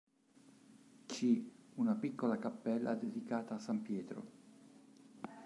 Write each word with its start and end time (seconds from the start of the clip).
C. 1.11 1.43
una 1.75 1.93
piccola 1.93 2.39
cappella 2.39 2.95
dedicata 2.95 3.53
a 3.53 3.59
san 3.59 3.83
Pietro. 3.83 4.25